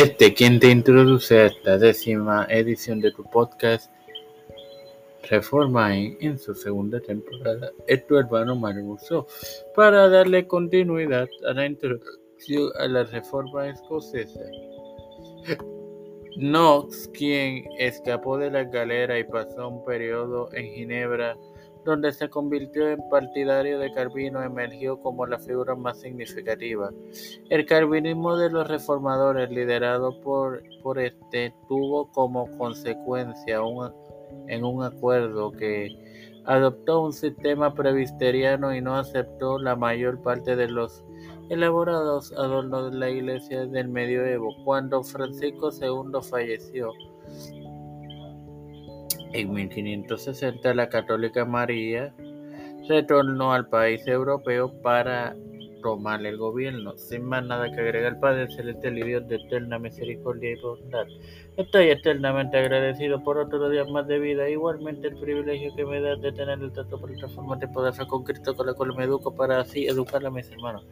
[0.00, 3.90] Este quien te introduce a esta décima edición de tu podcast
[5.28, 8.96] Reforma en, su segunda temporada es tu hermano Mario
[9.74, 14.40] para darle continuidad a la introducción a la reforma escocesa.
[16.36, 21.36] Knox, quien escapó de la galera y pasó un periodo en Ginebra
[21.88, 26.90] donde se convirtió en partidario de Calvino, emergió como la figura más significativa.
[27.48, 33.90] El calvinismo de los reformadores, liderado por, por este, tuvo como consecuencia un,
[34.48, 35.88] en un acuerdo que
[36.44, 41.02] adoptó un sistema presbiteriano y no aceptó la mayor parte de los
[41.48, 44.54] elaborados adornos de la iglesia del medioevo.
[44.62, 46.92] Cuando Francisco II falleció,
[49.32, 52.14] en 1560 la católica María
[52.88, 55.36] retornó al país europeo para
[55.82, 56.96] tomar el gobierno.
[56.96, 61.06] Sin más nada que agregar, Padre Celeste, Dios de eterna misericordia y bondad.
[61.56, 64.48] Estoy eternamente agradecido por otro día más de vida.
[64.48, 68.22] Igualmente el privilegio que me da de tener el trato por forma de poder con
[68.22, 70.86] Cristo con la cual me educo para así educar a mis hermanos.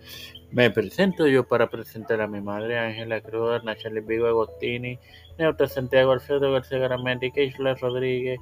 [0.50, 4.98] Me presento yo para presentar a mi madre Ángela Cruz, Nacheli Vigo Agostini,
[5.39, 8.41] Neutra Santiago, Alfredo García Garamendi, Keishla Rodríguez,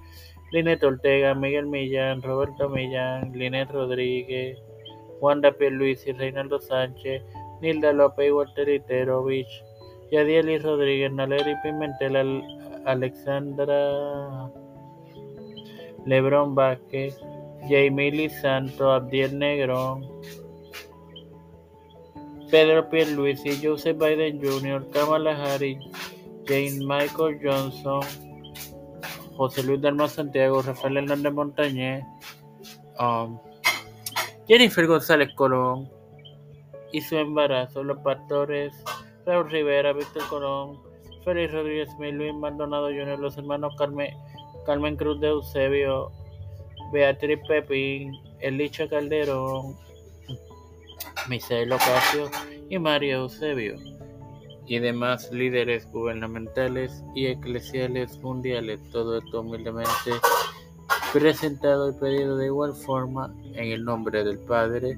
[0.53, 4.63] Linet Ortega, Miguel Millán, Roberto Millán, Linet Rodríguez,
[5.25, 7.23] Wanda Pierluisi, Reinaldo Sánchez,
[7.63, 9.53] Nilda López, Walter Iterovich,
[10.13, 12.45] Yadielis Rodríguez, Naleri Pimentel,
[12.85, 13.81] Alexandra
[16.05, 17.17] Lebron Vázquez,
[17.71, 20.05] Jamie Santo, Abdiel Negrón,
[22.51, 25.79] Pedro Pierluisi, Joseph Biden Jr., Kamala Harris,
[26.47, 28.03] Jane Michael Johnson,
[29.39, 32.05] José Luis Dalma Santiago, Rafael Hernández Montañez,
[33.01, 33.41] um,
[34.47, 35.89] Jennifer González Colón
[36.93, 38.75] y su embarazo, los pastores
[39.25, 40.81] Raúl Rivera, Víctor Colón,
[41.25, 44.15] Félix Rodríguez Luis Maldonado Jr., los hermanos Carmen,
[44.67, 46.13] Carmen Cruz de Eusebio,
[46.93, 49.77] Beatriz Pepín, Elicha Calderón,
[51.29, 52.31] Misael Ocasio
[52.69, 53.77] y María Eusebio
[54.67, 58.81] y demás líderes gubernamentales y eclesiales mundiales.
[58.91, 60.11] Todo esto humildemente
[61.15, 64.97] presentado y pedido de igual forma en el nombre del Padre,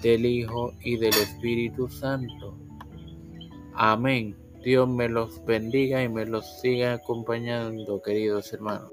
[0.00, 2.56] del Hijo y del Espíritu Santo.
[3.74, 4.36] Amén.
[4.62, 8.92] Dios me los bendiga y me los siga acompañando, queridos hermanos.